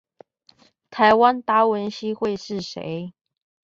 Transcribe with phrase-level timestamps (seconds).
[0.89, 3.13] 台灣達文西會是誰